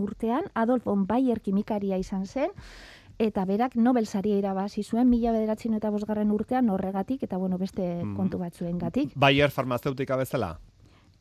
urtean, 0.00 0.44
Adolf 0.54 0.84
von 0.84 1.06
Bayer 1.06 1.40
kimikaria 1.40 1.96
izan 1.98 2.26
zen, 2.26 2.50
eta 3.18 3.44
berak 3.44 3.76
Nobel 3.76 4.06
saria 4.06 4.36
irabazi 4.38 4.82
zuen, 4.82 5.08
mila 5.08 5.32
bederatzen 5.32 5.74
eta 5.74 5.90
bosgarren 5.90 6.30
urtean 6.30 6.68
horregatik, 6.70 7.22
eta 7.22 7.36
bueno, 7.36 7.58
beste 7.58 8.02
Mhm. 8.04 8.16
kontu 8.16 8.38
batzuen 8.38 8.78
gatik. 8.78 9.12
Bayer 9.14 9.50
farmazeutika 9.50 10.16
bezala? 10.16 10.58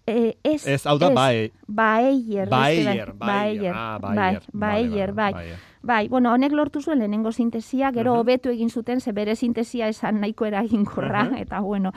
E, 0.06 0.38
ez, 0.44 0.68
Ez, 0.68 0.86
hau 0.86 0.98
da, 1.00 1.10
bai. 1.12 1.54
Bayer. 1.66 2.50
Bayer, 2.50 3.14
bai. 3.14 3.58
Bayer, 3.58 3.74
bai, 3.98 4.40
Bayer. 4.52 5.14
Bai. 5.14 5.34
Bai, 5.82 6.08
bueno, 6.10 6.34
honek 6.34 6.52
lortu 6.52 6.82
zuen 6.82 7.00
lehenengo 7.00 7.32
sintesia, 7.32 7.92
gero 7.94 8.16
hobetu 8.20 8.50
egin 8.50 8.70
zuten, 8.70 9.00
ze 9.00 9.12
bere 9.14 9.36
sintesia 9.36 9.88
esan 9.88 10.20
nahiko 10.20 10.46
eraginkorra, 10.46 11.24
Mhm. 11.26 11.36
eta 11.38 11.60
bueno, 11.62 11.92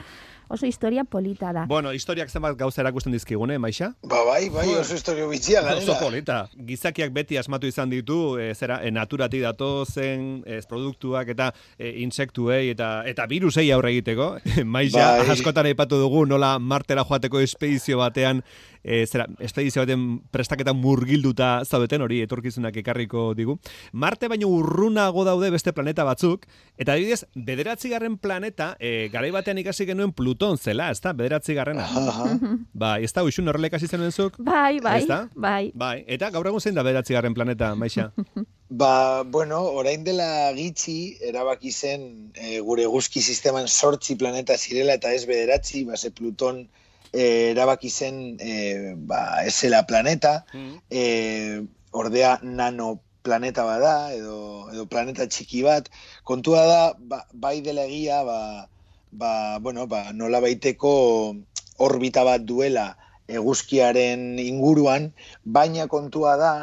oso 0.47 0.65
historia 0.65 1.03
polita 1.03 1.51
da. 1.53 1.65
Bueno, 1.67 1.91
historiak 1.93 2.29
zenbat 2.29 2.57
gauza 2.57 2.81
erakusten 2.81 3.11
dizkigune, 3.13 3.57
Maixa? 3.59 3.93
Ba, 4.03 4.23
bai, 4.25 4.49
bai, 4.49 4.67
oso 4.75 4.95
historio 4.95 5.29
bitxia, 5.29 5.61
Oso 5.61 5.93
ganera. 5.93 5.99
polita. 5.99 6.37
Gizakiak 6.67 7.11
beti 7.13 7.37
asmatu 7.37 7.67
izan 7.67 7.89
ditu, 7.89 8.37
e, 8.39 8.53
zera, 8.55 8.79
e, 8.83 8.91
naturatik 8.91 9.41
datozen, 9.43 10.43
ez, 10.45 10.65
produktuak 10.65 11.29
eta 11.33 11.51
e, 11.77 11.93
insektuei 12.03 12.69
eta 12.71 13.03
eta 13.05 13.25
virusei 13.27 13.69
aurre 13.71 13.91
egiteko. 13.95 14.37
Maixa, 14.65 15.17
Bai. 15.19 15.29
askotan 15.35 15.65
aipatu 15.71 15.99
dugu 16.01 16.25
nola 16.25 16.57
martera 16.59 17.03
joateko 17.03 17.39
espedizio 17.43 17.97
batean, 17.99 18.43
e, 18.83 19.05
zera, 19.05 19.27
espedizio 19.39 19.83
baten 19.83 20.05
prestaketan 20.31 20.77
murgilduta 20.79 21.63
zaudeten 21.65 22.03
hori 22.05 22.21
etorkizunak 22.25 22.77
ekarriko 22.83 23.31
digu. 23.37 23.57
Marte 23.91 24.29
baino 24.31 24.49
urrunago 24.53 25.25
daude 25.27 25.49
beste 25.53 25.73
planeta 25.73 26.05
batzuk, 26.07 26.45
eta 26.77 26.93
adibidez, 26.93 27.25
bederatzigarren 27.35 28.17
planeta, 28.21 28.73
e, 28.79 29.09
garai 29.13 29.31
batean 29.35 29.61
ikasi 29.63 29.87
genuen 29.89 30.13
Pluton 30.17 30.57
zela, 30.57 30.91
ez 30.91 31.01
da, 31.01 31.13
bederatzigarrena. 31.13 31.87
Aha. 31.87 32.29
Bai, 32.87 33.03
ez 33.05 33.13
da, 33.13 33.23
uixun 33.27 33.47
horrela 33.47 33.71
ikasi 33.71 33.89
zenuen 33.89 34.11
zuk? 34.11 34.37
Bai, 34.39 34.79
bai, 34.83 34.99
Ezta? 35.01 35.23
bai. 35.35 35.71
Bai, 35.75 36.03
eta 36.07 36.29
gaur 36.33 36.47
egun 36.51 36.61
zein 36.61 36.77
da 36.77 36.85
bederatzigarren 36.87 37.35
planeta, 37.37 37.73
Maixa? 37.75 38.11
Ba, 38.69 39.23
bueno, 39.23 39.61
orain 39.79 40.01
dela 40.03 40.51
gitxi, 40.51 41.15
erabaki 41.23 41.71
zen 41.71 42.01
e, 42.35 42.57
gure 42.59 42.83
eguzki 42.83 43.21
sisteman 43.23 43.69
sortzi 43.71 44.17
planeta 44.19 44.57
zirela 44.57 44.97
eta 44.99 45.13
ez 45.15 45.23
bederatzi, 45.29 45.85
ba, 45.87 45.95
ze 45.95 46.11
Pluton 46.11 46.65
e, 47.13 47.51
erabaki 47.51 47.89
zen 47.89 48.37
e, 48.39 48.93
ba, 48.97 49.43
esela 49.45 49.85
planeta, 49.87 50.45
e, 50.89 51.63
ordea 51.91 52.39
nano 52.43 53.01
planeta 53.23 53.63
bada, 53.63 54.13
edo, 54.15 54.69
edo 54.71 54.85
planeta 54.87 55.27
txiki 55.27 55.63
bat, 55.65 55.89
kontua 56.23 56.63
da, 56.67 56.81
ba, 56.97 57.25
bai 57.33 57.59
dela 57.65 57.83
egia, 57.87 58.23
ba, 58.23 58.69
ba, 59.11 59.59
bueno, 59.59 59.87
ba, 59.87 60.13
nola 60.13 60.39
baiteko 60.43 61.35
orbita 61.77 62.23
bat 62.23 62.47
duela 62.47 62.95
eguzkiaren 63.27 64.39
inguruan, 64.39 65.11
baina 65.43 65.87
kontua 65.91 66.37
da, 66.39 66.53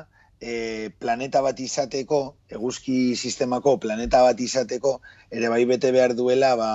e, 0.40 0.90
planeta 1.00 1.42
bat 1.44 1.60
izateko, 1.60 2.20
eguzki 2.48 3.14
sistemako 3.16 3.76
planeta 3.84 4.22
bat 4.24 4.40
izateko, 4.40 4.98
ere 5.30 5.52
bai 5.52 5.64
bete 5.68 5.92
behar 5.92 6.16
duela, 6.16 6.54
ba, 6.56 6.70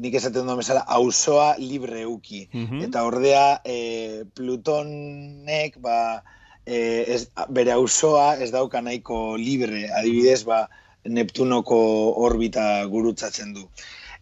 nik 0.00 0.14
esaten 0.16 0.46
duen 0.48 0.56
bezala, 0.62 0.80
auzoa 0.96 1.54
libre 1.60 2.00
euki. 2.06 2.46
Mhm. 2.52 2.82
Eta 2.88 3.02
ordea, 3.04 3.60
e, 3.64 4.24
Plutonek, 4.34 5.76
ba, 5.84 6.22
e, 6.64 7.04
ez, 7.14 7.26
bere 7.48 7.72
auzoa 7.76 8.34
ez 8.40 8.50
dauka 8.54 8.80
nahiko 8.80 9.36
libre, 9.36 9.88
adibidez, 9.92 10.44
ba, 10.48 10.68
Neptunoko 11.04 11.76
orbita 12.20 12.84
gurutzatzen 12.92 13.54
du. 13.56 13.62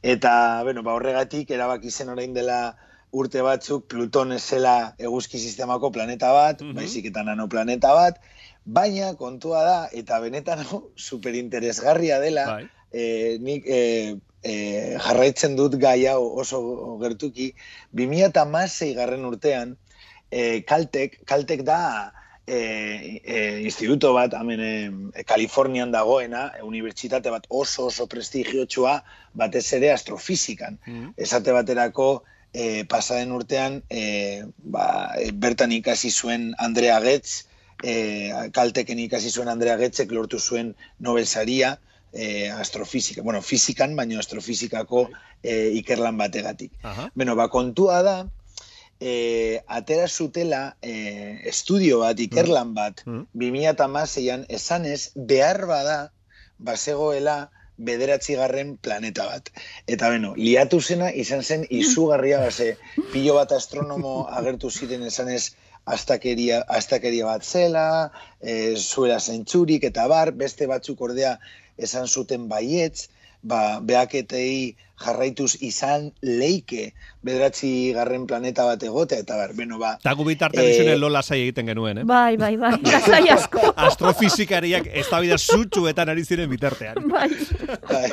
Eta, 0.02 0.62
bueno, 0.62 0.82
ba, 0.86 0.94
horregatik, 0.94 1.50
erabaki 1.50 1.90
zen 1.90 2.08
orain 2.12 2.34
dela 2.34 2.76
urte 3.10 3.42
batzuk, 3.42 3.86
Pluton 3.90 4.32
ez 4.36 4.42
zela 4.44 4.94
eguzki 4.98 5.38
sistemako 5.42 5.90
planeta 5.90 6.30
bat, 6.32 6.60
Mhm. 6.62 6.74
baizik 6.76 7.06
eta 7.10 7.22
nanoplaneta 7.26 7.94
bat, 7.94 8.20
baina 8.64 9.14
kontua 9.16 9.62
da, 9.64 9.78
eta 9.92 10.20
benetan 10.20 10.62
superinteresgarria 11.08 12.18
dela, 12.20 12.46
Bai. 12.46 12.68
e, 12.92 13.38
nik 13.40 13.64
e, 13.66 14.16
e, 14.42 14.96
jarraitzen 15.00 15.56
dut 15.56 15.76
gai 15.80 16.06
hau 16.10 16.22
oso 16.42 16.60
gertuki, 17.02 17.52
2006 17.98 18.94
garren 18.98 19.26
urtean, 19.28 19.76
e, 20.30 20.62
kaltek, 20.68 21.20
kaltek 21.26 21.64
da 21.66 21.80
e, 22.46 23.20
e, 23.24 23.60
instituto 23.64 24.12
bat, 24.16 24.34
hemen 24.38 24.62
e, 24.64 25.24
Kalifornian 25.28 25.92
dagoena, 25.92 26.48
e, 26.56 26.62
unibertsitate 26.64 27.30
bat 27.34 27.46
oso 27.48 27.88
oso 27.92 28.08
prestigiotsua, 28.08 28.98
batez 29.34 29.66
ere 29.76 29.92
astrofizikan. 29.92 30.78
Mhm. 30.86 31.12
Esate 31.16 31.52
baterako, 31.56 32.08
e, 32.52 32.84
pasaren 32.88 33.32
urtean, 33.36 33.82
e, 33.90 34.44
ba, 34.58 35.12
e, 35.20 35.30
bertan 35.32 35.72
ikasi 35.76 36.10
zuen 36.10 36.54
Andrea 36.58 37.00
Getz, 37.04 37.44
e, 37.82 38.48
kalteken 38.56 38.98
ikasi 38.98 39.30
zuen 39.30 39.48
Andrea 39.52 39.76
Getzek 39.76 40.10
lortu 40.12 40.40
zuen 40.40 40.74
Nobel 40.98 41.26
saria, 41.26 41.76
e, 42.12 42.48
astrofizika, 42.50 43.22
bueno, 43.22 43.42
fizikan, 43.42 43.96
baino 43.96 44.18
astrofizikako 44.18 45.08
e, 45.42 45.70
ikerlan 45.80 46.18
bategatik. 46.18 46.72
Aha. 46.82 47.10
Beno, 47.14 47.36
ba, 47.36 47.48
kontua 47.52 48.02
da, 48.02 48.16
e, 49.00 49.62
atera 49.66 50.08
zutela 50.08 50.76
e, 50.82 51.40
estudio 51.48 52.00
bat, 52.00 52.20
ikerlan 52.20 52.74
bat, 52.74 53.04
Mm. 53.06 53.26
2006an 53.34 54.46
esanez 54.48 55.12
behar 55.14 55.66
bada 55.66 55.98
bazegoela 56.58 57.50
bederatzigarren 57.78 58.76
planeta 58.82 59.26
bat. 59.30 59.50
Eta 59.86 60.10
beno, 60.10 60.34
liatu 60.36 60.80
zena 60.80 61.12
izan 61.14 61.42
zen 61.42 61.64
izugarria 61.70 62.40
base, 62.46 62.76
pilo 63.12 63.38
bat 63.38 63.54
astronomo 63.54 64.26
agertu 64.40 64.70
ziren 64.70 65.06
esanez 65.06 65.54
astakeria, 65.88 66.64
astakeria 66.68 67.28
bat 67.30 67.46
zela, 67.46 68.10
e, 68.40 68.74
zuela 68.76 69.20
zentzurik 69.20 69.86
eta 69.88 70.08
bar, 70.10 70.32
beste 70.32 70.66
batzuk 70.66 71.00
ordea 71.00 71.38
esan 71.78 72.08
zuten 72.08 72.48
baietz, 72.48 73.08
ba, 73.42 73.78
beaketei 73.80 74.74
jarraituz 74.98 75.52
izan 75.62 76.08
leike 76.26 76.88
bederatzi 77.22 77.92
garren 77.94 78.24
planeta 78.26 78.64
bat 78.66 78.82
egotea, 78.82 79.22
eta 79.22 79.36
bar, 79.38 79.52
beno 79.54 79.78
ba, 79.78 79.92
Eta 80.00 80.14
gu 80.18 80.26
bitartean 80.26 80.66
Eh, 80.66 80.96
lola 80.98 81.22
sai 81.22 81.40
egiten 81.44 81.70
genuen, 81.70 82.02
eh? 82.02 82.04
Bai, 82.08 82.36
bai, 82.40 82.56
bai, 82.58 82.72
lasai 82.92 83.28
asko. 83.30 83.62
Astrofizikariak 83.88 84.88
ez 84.90 85.06
da 85.10 85.20
bida 85.22 85.38
zutxuetan 85.38 86.10
ari 86.10 86.24
ziren 86.24 86.50
bitartean. 86.50 86.98
Bai. 87.12 87.30
Bai. 87.86 88.10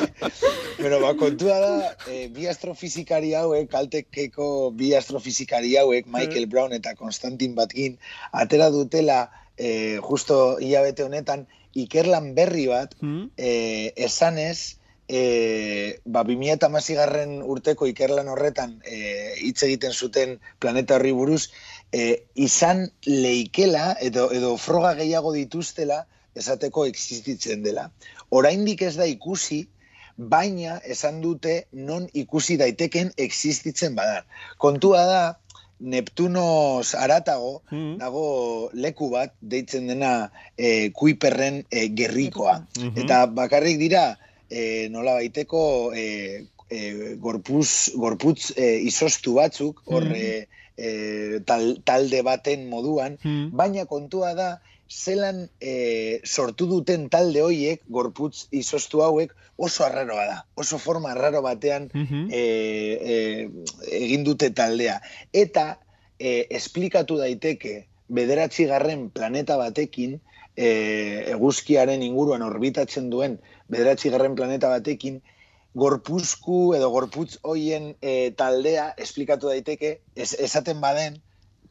Pero 0.78 1.02
ba, 1.02 1.16
kontua 1.18 1.58
da, 1.64 1.74
eh, 2.12 2.28
bi 2.34 2.46
astrofizikari 2.52 3.34
hauek, 3.34 3.70
kaltekeko 3.72 4.72
bi 4.78 4.94
astrofizikari 4.94 5.74
hauek, 5.82 6.06
Michael 6.06 6.46
Brown 6.52 6.78
eta 6.78 6.94
Konstantin 7.00 7.58
Batgin, 7.58 7.98
atera 8.32 8.70
dutela, 8.70 9.32
eh, 9.58 9.98
justo 10.04 10.60
hilabete 10.60 11.08
honetan, 11.08 11.48
ikerlan 11.76 12.34
berri 12.36 12.68
bat, 12.72 12.96
Mm? 13.02 13.30
eh, 13.38 13.94
esanez, 13.96 14.78
eh, 15.08 16.00
ba, 16.06 16.24
2008 16.24 16.96
garren 16.98 17.42
urteko 17.44 17.86
ikerlan 17.88 18.28
horretan 18.32 18.80
eh, 18.86 19.36
hitz 19.44 19.62
egiten 19.68 19.94
zuten 19.94 20.40
planeta 20.60 20.96
horri 20.96 21.12
buruz, 21.12 21.52
eh, 21.92 22.24
izan 22.34 22.92
leikela, 23.06 23.96
edo, 24.02 24.32
edo 24.32 24.58
froga 24.58 24.96
gehiago 24.96 25.34
dituztela, 25.34 26.08
esateko 26.36 26.86
existitzen 26.86 27.64
dela. 27.64 27.92
Oraindik 28.30 28.82
ez 28.82 28.96
da 28.98 29.06
ikusi, 29.06 29.68
baina 30.18 30.80
esan 30.84 31.22
dute 31.22 31.68
non 31.72 32.10
ikusi 32.14 32.58
daiteken 32.58 33.12
existitzen 33.18 33.96
badan. 33.96 34.24
Kontua 34.58 35.06
da, 35.06 35.24
Neptunos 35.80 36.96
aratago, 36.96 37.62
Mm. 37.72 37.98
dago 38.00 38.70
leku 38.74 39.10
bat, 39.12 39.34
deitzen 39.42 39.88
dena 39.88 40.32
e, 40.58 40.90
kuiperren 40.92 41.64
e, 41.72 41.88
gerrikoa. 41.90 42.66
Mhm. 42.80 42.98
Eta 43.04 43.26
bakarrik 43.28 43.78
dira, 43.80 44.18
e, 44.50 44.88
nola 44.90 45.14
baiteko 45.20 45.92
e, 45.96 46.46
e, 46.70 47.16
gorpuz, 47.20 47.92
gorputz 47.96 48.52
e, 48.58 48.80
izostu 48.88 49.34
batzuk, 49.36 49.82
hor 49.86 50.04
Mhm. 50.06 50.16
e, 50.16 50.48
e, 50.78 51.40
tal, 51.46 51.78
talde 51.84 52.22
baten 52.24 52.68
moduan, 52.70 53.18
Mm. 53.24 53.50
baina 53.52 53.86
kontua 53.86 54.34
da, 54.36 54.62
zelan 54.90 55.50
e, 55.60 56.22
sortu 56.24 56.68
duten 56.70 57.10
talde 57.10 57.42
hoiek, 57.42 57.82
gorputz 57.90 58.48
izostu 58.52 59.02
hauek, 59.02 59.34
oso 59.58 59.86
arraroa 59.86 60.26
da. 60.28 60.38
Oso 60.56 60.78
forma 60.78 61.12
arraro 61.12 61.42
batean 61.42 61.90
Mhm. 61.94 62.28
e, 62.32 62.44
e, 63.02 63.50
egin 63.92 64.24
dute 64.24 64.50
taldea. 64.52 65.02
Eta 65.34 65.80
e, 66.20 66.48
esplikatu 66.50 67.18
daiteke 67.18 67.88
bederatzi 68.08 68.66
garren 68.66 69.10
planeta 69.10 69.58
batekin, 69.58 70.20
e, 70.56 70.68
eguzkiaren 71.34 72.04
inguruan 72.04 72.42
orbitatzen 72.42 73.10
duen 73.10 73.40
bederatzi 73.68 74.10
garren 74.10 74.36
planeta 74.36 74.70
batekin, 74.70 75.22
gorpuzku 75.76 76.76
edo 76.78 76.90
gorputz 76.90 77.40
hoien 77.44 77.96
e, 78.02 78.32
taldea 78.32 78.94
esplikatu 78.98 79.50
daiteke, 79.52 80.00
ez, 80.16 80.34
esaten 80.40 80.80
baden, 80.82 81.20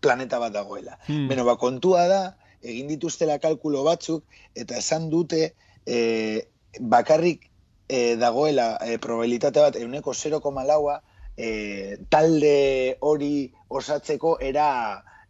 planeta 0.00 0.38
bat 0.38 0.52
dagoela. 0.52 0.98
Mm. 1.08 1.28
Beno, 1.30 1.44
ba, 1.48 1.56
kontua 1.56 2.04
da, 2.10 2.22
egin 2.64 2.88
dituztela 2.88 3.38
kalkulo 3.38 3.84
batzuk, 3.86 4.24
eta 4.54 4.78
esan 4.80 5.10
dute 5.12 5.54
e, 5.86 6.46
bakarrik 6.80 7.50
e, 7.88 8.16
dagoela 8.16 8.78
e, 8.82 8.98
probabilitate 8.98 9.60
bat 9.60 9.76
euneko 9.76 10.14
0,laua 10.14 11.00
e, 11.36 11.96
talde 12.10 12.96
hori 13.00 13.52
osatzeko 13.68 14.38
era 14.40 14.68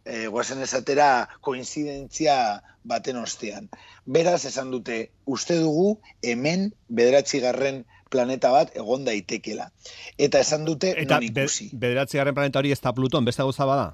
e, 0.05 0.27
goazen 0.27 0.61
esatera 0.61 1.27
koinzidentzia 1.41 2.61
baten 2.85 3.17
ostean. 3.17 3.69
Beraz, 4.05 4.45
esan 4.45 4.71
dute, 4.71 5.09
uste 5.25 5.57
dugu 5.57 5.99
hemen 6.21 6.71
bederatzi 6.87 7.41
garren 7.41 7.83
planeta 8.13 8.51
bat 8.53 8.71
egon 8.77 9.05
daitekela. 9.07 9.71
Eta 10.17 10.39
esan 10.45 10.65
dute 10.65 10.93
Eta 10.93 11.17
non 11.19 11.33
be, 11.33 11.45
ikusi. 11.47 11.71
bederatzi 11.73 12.21
garren 12.21 12.37
planeta 12.37 12.61
hori 12.61 12.71
ez 12.71 12.81
da 12.81 12.93
Pluton, 12.93 13.25
beste 13.25 13.43
gauza 13.43 13.65
bada? 13.65 13.93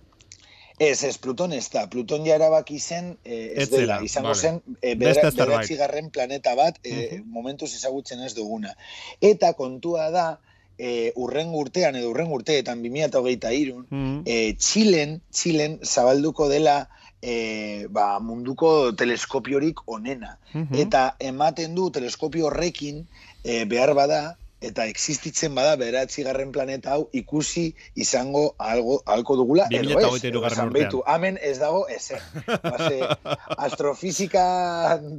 Ez, 0.81 1.03
ez, 1.05 1.17
Pluton 1.21 1.51
ez 1.53 1.67
da. 1.69 1.83
Pluton 1.91 2.25
ja 2.25 2.35
erabaki 2.39 2.79
zen, 2.79 3.11
eh, 3.23 3.51
ez 3.55 3.63
Ez 3.63 3.69
zela, 3.69 3.81
dela, 3.81 3.97
izango 4.07 4.29
vale. 4.33 4.39
zen, 4.41 4.61
eh, 4.81 4.95
bedera, 4.95 5.13
zerbait. 5.29 5.38
bederatzi 5.38 5.75
garren 5.77 6.09
planeta 6.09 6.55
bat, 6.55 6.79
eh, 6.83 7.19
Mhm. 7.19 7.29
momentuz 7.29 7.69
ezagutzen 7.75 8.21
ez 8.25 8.33
duguna. 8.33 8.73
Eta 9.21 9.53
kontua 9.53 10.09
da, 10.09 10.39
eh, 10.77 11.11
urren 11.15 11.51
urtean 11.53 11.95
edo 11.95 12.09
urren 12.09 12.31
urteetan 12.33 12.81
2008 12.81 13.51
irun, 13.53 13.85
Mm. 13.91 14.22
eh, 14.25 14.55
Txilen, 14.57 15.22
Txilen 15.31 15.79
zabalduko 15.83 16.50
dela 16.50 16.89
eh, 17.24 17.85
ba, 17.89 18.17
munduko 18.20 18.94
teleskopiorik 18.98 19.83
onena. 19.85 20.39
Mhm. 20.53 20.74
Eta 20.74 21.15
ematen 21.20 21.75
du 21.75 21.91
teleskopio 21.91 22.48
horrekin 22.48 23.05
eh, 23.44 23.65
behar 23.65 23.94
bada, 23.94 24.37
eta 24.61 24.85
existitzen 24.85 25.55
bada 25.57 25.74
beratzi 25.75 26.24
garren 26.24 26.51
planeta 26.53 26.93
hau 26.95 27.07
ikusi 27.17 27.63
izango 27.95 28.43
algo, 28.61 29.00
alko 29.05 29.35
dugula, 29.39 29.65
edo 29.71 29.97
2023 29.97 30.21
ez. 30.21 30.57
edo 30.59 30.67
behitu, 30.75 31.01
Hemen 31.07 31.39
ez 31.41 31.57
dago 31.59 31.87
ezer. 31.89 32.21
Base, 32.63 33.00
astrofizika 33.67 34.45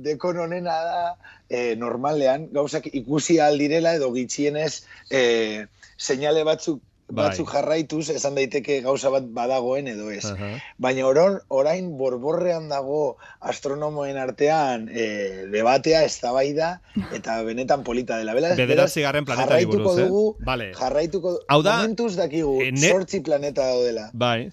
dekon 0.06 0.38
honena 0.46 0.78
da, 0.86 1.02
eh, 1.50 1.74
normalean, 1.76 2.48
gauzak 2.54 2.86
ikusi 2.92 3.40
aldirela 3.42 3.96
edo 3.98 4.12
gitxienez 4.14 4.84
eh, 5.10 5.66
seinale 5.98 6.46
batzuk 6.46 6.80
Bai. 7.12 7.28
batzuk 7.28 7.50
jarraituz 7.52 8.08
esan 8.10 8.34
daiteke 8.38 8.80
gauza 8.84 9.10
bat 9.12 9.26
badagoen 9.36 9.88
edo 9.92 10.10
ez. 10.10 10.24
Aha. 10.24 10.48
Baina 10.78 11.06
oron, 11.06 11.38
orain 11.48 11.90
borborrean 11.98 12.68
dago 12.72 13.18
astronomoen 13.40 14.16
artean 14.16 14.88
e, 14.88 15.06
debatea, 15.52 16.02
eztabaida 16.08 16.80
eta 17.18 17.38
benetan 17.46 17.84
polita 17.84 18.16
dela. 18.18 18.34
Beraz, 18.38 18.56
Bederatzi 18.56 19.04
garren 19.04 19.28
planetari 19.28 19.66
jarraituko 19.66 19.82
buruz, 19.84 19.98
eh? 19.98 20.08
dugu, 20.08 20.24
Vale. 20.48 20.72
jarraituko 20.78 21.36
Hau 21.48 21.60
da, 21.62 21.76
momentuz 21.82 22.14
dakigu, 22.16 22.58
eh, 22.64 22.72
ne- 22.72 22.92
sortzi 22.92 23.20
planeta 23.20 23.66
daudela. 23.68 24.08
Bai. 24.12 24.50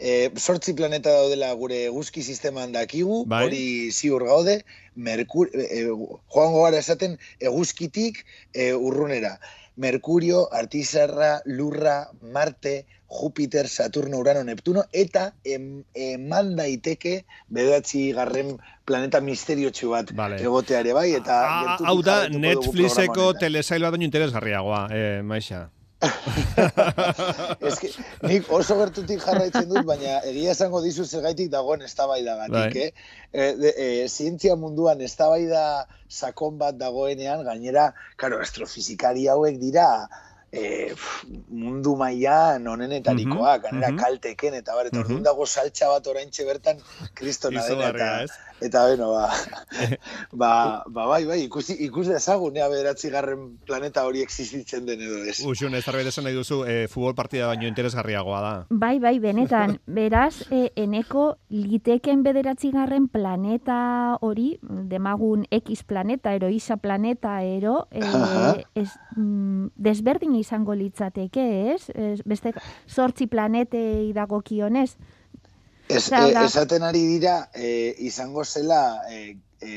E, 0.00 0.30
sortzi 0.40 0.72
planeta 0.72 1.12
daudela 1.12 1.52
gure 1.60 1.82
eguzki 1.90 2.22
sisteman 2.24 2.72
dakigu, 2.72 3.26
Bai. 3.28 3.44
hori 3.46 3.64
ziur 3.92 4.24
gaude, 4.24 4.62
Merkur, 4.96 5.50
e, 5.52 5.84
joango 6.32 6.62
gara 6.64 6.78
esaten 6.80 7.18
eguzkitik 7.38 8.24
e, 8.54 8.72
urrunera. 8.72 9.36
Merkurio, 9.80 10.48
Artizarra, 10.52 11.40
Lurra, 11.46 12.10
Marte, 12.20 12.86
Jupiter, 13.10 13.68
Saturno, 13.68 14.18
Urano, 14.18 14.42
Neptuno, 14.44 14.84
eta 14.92 15.32
em, 15.44 15.82
eman 15.94 16.54
daiteke 16.56 17.24
bedatzi 17.48 18.12
garren 18.14 18.54
planeta 18.86 19.20
misteriotsu 19.20 19.90
bat 19.90 20.12
Vale. 20.16 20.38
egoteare 20.42 20.94
bai, 20.94 21.08
eta 21.18 21.40
Ah, 21.40 21.58
gertutik 21.64 21.88
Hau 21.90 22.02
da, 22.06 22.16
Netflixeko 22.28 23.32
telesail 23.40 23.82
bat 23.82 23.96
baino 23.96 24.06
interesgarriagoa, 24.06 24.88
eh, 24.94 25.20
Maixa. 25.26 25.68
Ez 27.68 27.76
que, 27.80 27.90
nik 28.24 28.48
oso 28.56 28.76
gertutik 28.78 29.20
jarraitzen 29.24 29.68
dut, 29.68 29.84
baina 29.88 30.20
egia 30.30 30.54
esango 30.54 30.80
dizu 30.84 31.04
zergaitik 31.04 31.50
dagoen 31.52 31.84
eztabaidagatik, 31.84 32.78
Bai. 32.78 32.86
eh? 32.86 32.92
E, 33.30 33.48
de, 33.60 33.72
e, 33.74 34.08
zientzia 34.08 34.56
munduan 34.56 35.02
eztabaida 35.04 35.64
sakon 36.08 36.56
bat 36.62 36.78
dagoenean, 36.80 37.44
gainera, 37.44 37.90
karo, 38.16 38.40
astrofizikari 38.46 39.28
hauek 39.28 39.60
dira 39.60 39.86
e, 40.52 40.90
pf, 40.94 41.24
mundu 41.48 41.94
mailan 41.96 42.66
onenetarikoak, 42.66 43.68
gainera 43.68 43.92
mhm. 43.92 43.98
kalteken, 44.02 44.54
eta 44.58 44.74
bar, 44.74 44.90
eta 44.90 44.98
Mhm. 44.98 45.04
orduan 45.04 45.22
dago 45.22 45.46
saltxa 45.46 45.88
bat 45.88 46.06
oraintxe 46.06 46.44
bertan 46.44 46.80
kristona 47.14 47.62
dena, 47.66 47.90
eta, 47.94 48.22
ez? 48.24 48.30
eta 48.60 48.84
beno, 48.90 49.12
ba, 49.12 49.30
ba, 50.32 50.82
ba, 50.86 51.06
bai, 51.06 51.24
bai, 51.24 51.38
ikusi, 51.44 51.76
ikus 51.86 52.08
dezagun, 52.08 52.56
ea 52.56 52.68
bederatzi 52.68 53.10
garren 53.10 53.46
planeta 53.66 54.04
hori 54.04 54.22
existitzen 54.22 54.86
den 54.86 55.00
edo 55.06 55.22
ez. 55.24 55.38
Uxun, 55.46 55.74
ez 55.74 55.84
zerbait 55.84 56.06
esan 56.10 56.26
nahi 56.26 56.34
duzu, 56.34 56.64
eh, 56.66 56.86
futbol 56.90 57.14
partida 57.14 57.46
baino 57.46 57.68
interesgarriagoa 57.70 58.40
da. 58.42 58.52
Bai, 58.70 58.98
bai, 58.98 59.18
benetan, 59.22 59.78
beraz, 60.00 60.42
e, 60.50 60.72
eneko 60.76 61.36
liteken 61.48 62.24
bederatzigarren 62.26 63.08
planeta 63.08 64.18
hori, 64.20 64.58
demagun 64.60 65.46
X 65.50 65.84
planeta, 65.84 66.34
ero 66.34 66.50
isa 66.50 66.76
planeta, 66.76 67.38
ero, 67.42 67.86
e, 67.90 68.02
ez, 68.74 68.90
mm, 69.16 69.72
desberdin 69.76 70.34
izango 70.40 70.74
litzateke, 70.74 71.46
ez? 71.74 71.90
ez 71.94 72.20
beste 72.24 72.52
sortzi 72.86 73.28
planetei 73.30 74.12
dagokionez. 74.16 74.90
Ez, 75.90 76.04
e, 76.12 76.24
esaten 76.44 76.84
ari 76.86 77.02
dira, 77.06 77.50
e, 77.54 77.94
izango 78.06 78.44
zela 78.44 79.02
e, 79.10 79.36
e, 79.60 79.72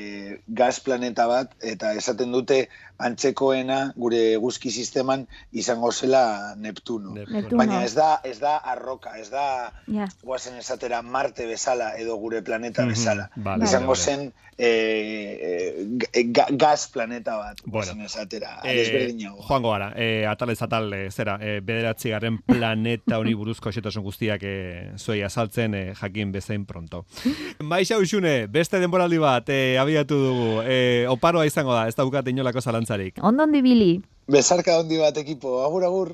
gaz 0.47 0.79
planeta 0.79 1.27
bat, 1.27 1.51
eta 1.61 1.93
esaten 1.93 2.31
dute 2.31 2.67
antzekoena 3.03 3.91
gure 3.97 4.19
eguzki 4.37 4.71
sisteman 4.71 5.25
izango 5.51 5.91
zela 5.91 6.53
Neptuno. 6.57 7.13
Neptuno. 7.17 7.57
Baina 7.57 7.81
ez 7.83 7.93
da, 7.97 8.19
ez 8.23 8.39
da 8.39 8.57
arroka, 8.57 9.17
ez 9.19 9.29
da 9.33 9.71
Ja. 9.87 10.07
guazen 10.23 10.57
esatera 10.57 11.01
Marte 11.01 11.45
bezala 11.45 11.91
edo 11.99 12.15
gure 12.17 12.41
planeta 12.41 12.83
Mhm, 12.85 12.89
bezala. 12.89 13.29
vale, 13.35 13.65
izango 13.65 13.93
vale. 13.93 14.03
zen 14.03 14.33
e, 14.57 14.67
e, 16.13 16.23
ga- 16.31 16.47
gaz 16.51 16.87
planeta 16.93 17.35
bat, 17.37 17.57
Bueno. 17.65 17.71
guazen 17.73 18.01
esatera. 18.05 18.59
Desberdinago. 18.63 19.41
joango 19.47 19.71
gara, 19.71 19.93
eh, 19.95 20.25
atalez 20.29 20.61
atal, 20.61 20.93
eh, 20.93 21.09
zera, 21.11 21.39
eh, 21.41 21.59
bederatzi 21.63 22.09
garren 22.09 22.37
planeta 22.45 23.17
honi 23.19 23.33
buruzko 23.33 23.71
xetasun 23.71 24.03
guztiak 24.03 24.41
eh, 24.43 24.91
zuei 24.97 25.23
azaltzen 25.23 25.73
eh, 25.73 25.93
jakin 25.99 26.31
bezain 26.31 26.65
pronto. 26.65 27.05
Maixa 27.59 27.97
usune, 27.97 28.47
beste 28.47 28.79
denboraldi 28.79 29.17
bat 29.17 29.49
eh, 29.49 29.77
abiatu 29.81 30.19
dugu, 30.23 30.49
eh, 30.65 31.05
oparoa 31.11 31.45
izango 31.45 31.75
da, 31.75 31.87
ez 31.87 31.95
daukat 31.95 32.27
inolako 32.31 32.61
zalantzarik. 32.61 33.19
Ondon 33.21 33.51
dibili. 33.51 34.01
Bezarka 34.31 34.77
handi 34.79 34.97
bat 35.01 35.17
ekipo, 35.19 35.59
agur 35.65 35.83
agur. 35.83 36.13